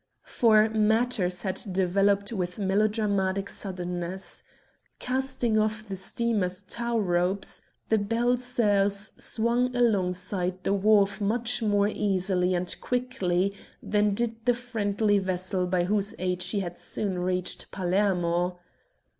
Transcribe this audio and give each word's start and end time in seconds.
For 0.25 0.67
matters 0.67 1.43
had 1.43 1.61
developed 1.71 2.33
with 2.33 2.57
melodramatic 2.57 3.47
suddenness. 3.49 4.43
Casting 4.97 5.59
off 5.59 5.87
the 5.87 5.95
steamer's 5.95 6.63
tow 6.63 6.97
ropes, 6.97 7.61
the 7.89 7.99
Belles 7.99 8.43
Soeurs 8.43 9.13
swung 9.23 9.75
alongside 9.75 10.63
the 10.63 10.73
wharf 10.73 11.21
much 11.21 11.61
more 11.61 11.87
easily 11.87 12.55
and 12.55 12.75
quickly 12.81 13.53
than 13.83 14.15
did 14.15 14.43
the 14.47 14.55
friendly 14.55 15.19
vessel 15.19 15.67
by 15.67 15.83
whose 15.83 16.15
aid 16.17 16.41
she 16.41 16.61
had 16.61 16.79
so 16.79 17.03
soon 17.03 17.19
reached 17.19 17.69
Palermo. 17.69 18.57